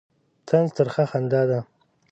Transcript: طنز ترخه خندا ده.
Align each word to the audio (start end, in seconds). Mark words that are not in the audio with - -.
طنز 0.47 0.69
ترخه 0.77 1.03
خندا 1.11 1.41
ده. 1.49 1.59